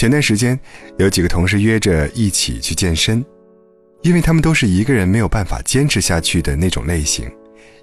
[0.00, 0.58] 前段时间，
[0.96, 3.22] 有几个同事约着一起去健身，
[4.00, 7.30] 因为他们都是一个人没有办法坚持下去的那种类型，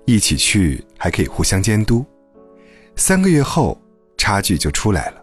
[0.03, 2.03] 一起去还可以互相监督。
[2.95, 3.79] 三个月后，
[4.17, 5.21] 差距就出来了。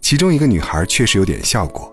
[0.00, 1.92] 其中一个女孩确实有点效果，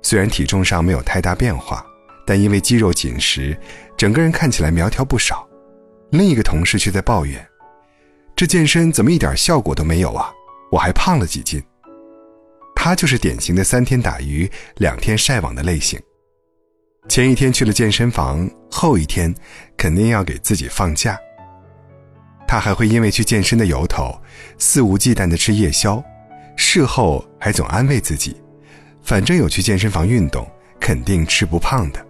[0.00, 1.84] 虽然体重上没有太大变化，
[2.26, 3.54] 但因为肌肉紧实，
[3.94, 5.46] 整个人看起来苗条不少。
[6.12, 7.46] 另一个同事却在抱怨
[8.34, 10.32] ：“这健身怎么一点效果都没有啊？
[10.72, 11.62] 我还胖了几斤。”
[12.86, 16.00] 他就是典型的三天打鱼两天晒网的类型。
[17.08, 19.34] 前一天去了健身房，后一天
[19.76, 21.18] 肯定要给自己放假。
[22.46, 24.16] 他还会因为去健身的由头，
[24.56, 26.00] 肆无忌惮地吃夜宵，
[26.54, 28.36] 事后还总安慰自己，
[29.02, 32.06] 反正有去健身房运动，肯定吃不胖的。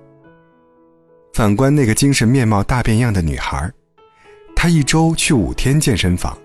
[1.32, 3.72] 反观那个精神面貌大变样的女孩，
[4.54, 6.36] 她一周去五天健身房，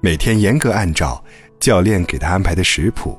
[0.00, 1.24] 每天严格按照
[1.60, 3.16] 教练给她安排的食谱，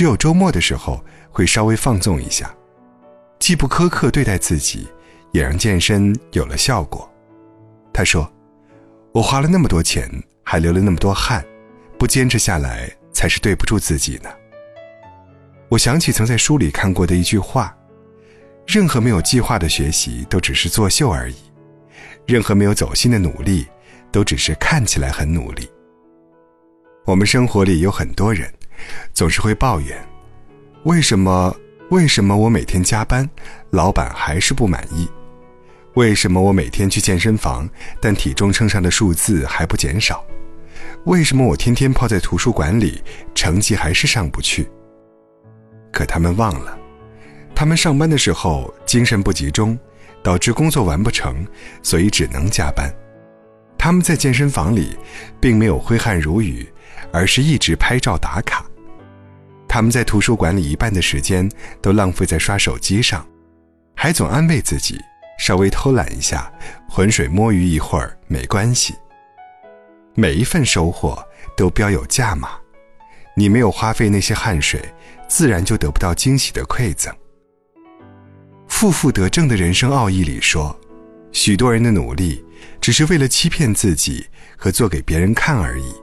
[0.00, 0.98] 只有周末的时候
[1.30, 2.50] 会稍微放纵一下，
[3.38, 4.88] 既不苛刻对待自己，
[5.30, 7.06] 也让健身有了效果。
[7.92, 8.26] 他说。
[9.12, 10.10] 我花了那么多钱，
[10.42, 11.44] 还流了那么多汗，
[11.98, 14.30] 不坚持下来才是对不住自己呢。
[15.68, 17.76] 我想起曾在书里看过的一句话：
[18.66, 21.36] 任何没有计划的学习都只是作秀而已，
[22.26, 23.66] 任何没有走心的努力
[24.10, 25.68] 都只是看起来很努力。
[27.04, 28.50] 我们生活里有很多人，
[29.12, 29.96] 总是会抱怨：
[30.84, 31.54] 为什么？
[31.90, 33.28] 为什么我每天加班，
[33.70, 35.08] 老板还是不满意？
[35.94, 37.68] 为什么我每天去健身房，
[38.00, 40.24] 但体重秤上的数字还不减少？
[41.06, 43.02] 为什么我天天泡在图书馆里，
[43.34, 44.70] 成绩还是上不去？
[45.92, 46.78] 可他们忘了，
[47.56, 49.76] 他们上班的时候精神不集中，
[50.22, 51.44] 导致工作完不成，
[51.82, 52.88] 所以只能加班。
[53.76, 54.96] 他们在健身房里，
[55.40, 56.72] 并没有挥汗如雨，
[57.12, 58.64] 而是一直拍照打卡。
[59.72, 61.48] 他们在图书馆里一半的时间
[61.80, 63.24] 都浪费在刷手机上，
[63.94, 65.00] 还总安慰自己。
[65.38, 66.52] 稍微偷懒一下，
[66.88, 68.96] 浑水摸鱼一会儿没关系。
[70.16, 71.24] 每一份收获
[71.56, 72.50] 都标有价码，
[73.36, 74.82] 你没有花费那些汗水，
[75.28, 77.14] 自然就得不到惊喜的馈赠。
[78.66, 80.76] 负负得正的人生奥义里说，
[81.30, 82.44] 许多人的努力
[82.80, 84.26] 只是为了欺骗自己
[84.58, 85.94] 和做给别人看而已，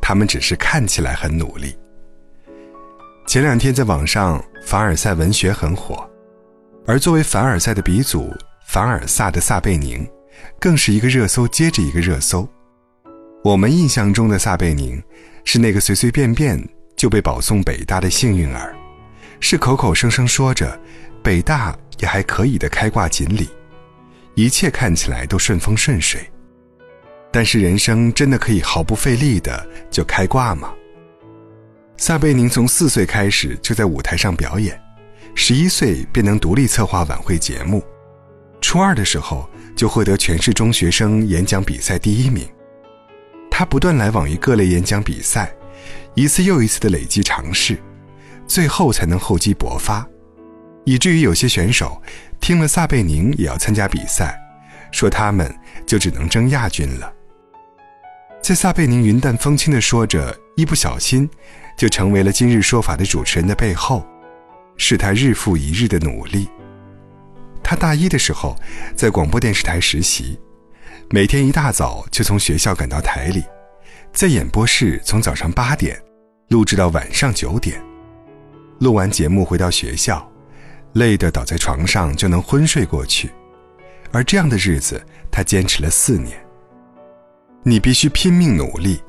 [0.00, 1.76] 他们只是看起来很努力。
[3.30, 6.04] 前两天在网上，凡尔赛文学很火，
[6.84, 8.28] 而作为凡尔赛的鼻祖。
[8.66, 10.04] 凡尔萨的撒贝宁，
[10.58, 12.48] 更是一个热搜接着一个热搜。
[13.44, 15.00] 我们印象中的撒贝宁，
[15.44, 16.60] 是那个随随便便
[16.96, 18.74] 就被保送北大的幸运儿，
[19.38, 20.76] 是口口声声说着
[21.22, 23.48] 北大也还可以的开挂锦鲤，
[24.34, 26.20] 一切看起来都顺风顺水。
[27.30, 30.72] 但是人生真的可以毫不费力的就开挂吗？
[32.00, 34.80] 撒贝宁从四岁开始就在舞台上表演，
[35.34, 37.84] 十一岁便能独立策划晚会节目。
[38.58, 39.46] 初二的时候
[39.76, 42.48] 就获得全市中学生演讲比赛第一名，
[43.50, 45.52] 他不断来往于各类演讲比赛，
[46.14, 47.78] 一次又一次的累积尝试，
[48.46, 50.08] 最后才能厚积薄发，
[50.86, 52.00] 以至于有些选手
[52.40, 54.40] 听了撒贝宁也要参加比赛，
[54.90, 57.12] 说他们就只能争亚军了。
[58.50, 61.30] 在撒贝宁云淡风轻地说着一不小心
[61.78, 64.04] 就成为了今日说法的主持人的背后，
[64.76, 66.48] 是他日复一日的努力。
[67.62, 68.56] 他大一的时候，
[68.96, 70.36] 在广播电视台实习，
[71.10, 73.44] 每天一大早就从学校赶到台里，
[74.12, 75.96] 在演播室从早上八点
[76.48, 77.80] 录制到晚上九点，
[78.80, 80.28] 录完节目回到学校，
[80.94, 83.30] 累得倒在床上就能昏睡过去，
[84.10, 85.00] 而这样的日子
[85.30, 86.36] 他坚持了四年。
[87.62, 89.00] 你必须拼命努力，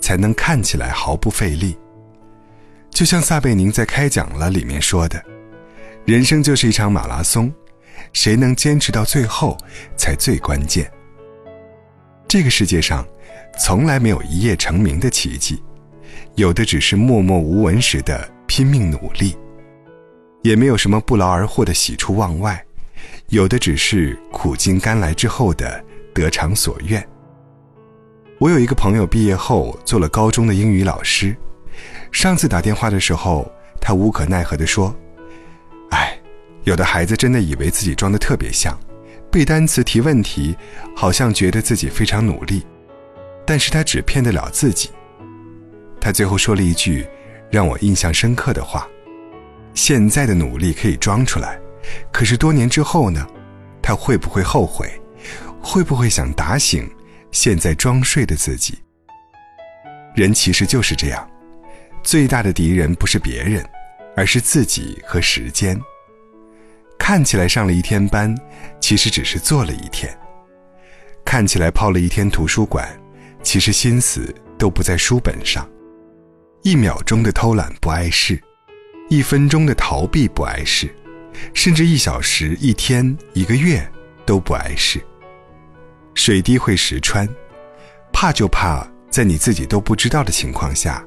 [0.00, 1.76] 才能看起来毫不费力。
[2.90, 5.22] 就像撒贝宁在开讲了里面说的，
[6.04, 7.52] 人生就是一场马拉松。
[8.12, 9.56] 谁能坚持到最后，
[9.96, 10.90] 才最关键。
[12.28, 13.06] 这个世界上，
[13.58, 15.62] 从来没有一夜成名的奇迹，
[16.34, 19.36] 有的只是默默无闻时的拼命努力；
[20.42, 22.62] 也没有什么不劳而获的喜出望外，
[23.28, 25.82] 有的只是苦尽甘来之后的
[26.12, 27.06] 得偿所愿。
[28.42, 31.36] 我有一个朋友，毕业后做了高中的英语老师，
[32.10, 33.48] 上次打电话的时候，
[33.80, 34.92] 他无可奈何地说
[35.90, 36.18] ：“哎。”
[36.66, 38.76] 有的孩子真的以为自己装的特别像，
[39.30, 40.56] 背单词、提问题，
[40.96, 42.66] 好像觉得自己非常努力，
[43.46, 44.90] 但是他只骗得了自己。
[46.00, 47.06] 他最后说了一句
[47.48, 48.88] 让我印象深刻的话
[49.72, 51.60] ：“现在的努力可以装出来，
[52.10, 53.24] 可是多年之后呢？
[53.80, 54.90] 他会不会后悔？
[55.60, 56.90] 会不会想打醒
[57.32, 58.78] 现在装睡的自己？”
[60.14, 61.28] 人其实就是这样，
[62.04, 63.64] 最大的敌人不是别人，
[64.14, 65.80] 而是自己和时间。
[66.98, 68.32] 看起来上了一天班，
[68.80, 70.08] 其实只是做了一天；
[71.24, 72.88] 看起来泡了一天图书馆，
[73.42, 75.68] 其实心思都不在书本上。
[76.62, 78.40] 一秒钟的偷懒不碍事，
[79.08, 80.94] 一分钟的逃避不碍事，
[81.54, 83.84] 甚至一小时、一天、一个月
[84.24, 85.04] 都不碍事。
[86.14, 87.28] 水滴会石穿，
[88.12, 91.04] 怕就怕在你自己都不知道的情况下，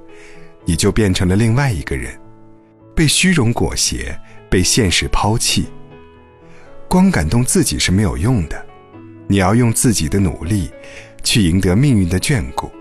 [0.66, 2.20] 你就变成了另外一个人，
[2.96, 4.18] 被虚荣裹挟，
[4.50, 5.68] 被现实抛弃。
[6.88, 8.66] 光感动自己是没有用的，
[9.28, 10.70] 你要用自己的努力
[11.24, 12.72] 去赢得命运的眷顾，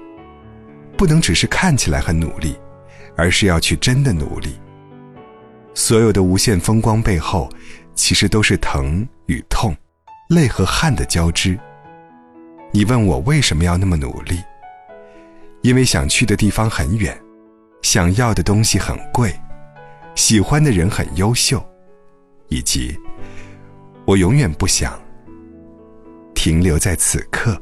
[0.96, 2.56] 不能只是看起来很努力，
[3.16, 4.58] 而是要去真的努力。
[5.74, 7.50] 所有的无限风光背后，
[7.94, 9.76] 其实都是疼与痛、
[10.28, 11.58] 泪和汗的交织。
[12.76, 14.42] 你问我为什么要那么努力？
[15.62, 17.16] 因为想去的地方很远，
[17.82, 19.32] 想要的东西很贵，
[20.16, 21.64] 喜欢的人很优秀，
[22.48, 22.92] 以及。
[24.04, 25.00] 我永远不想
[26.34, 27.56] 停留在此刻。